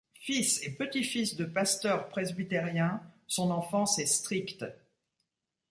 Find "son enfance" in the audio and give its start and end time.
3.27-3.99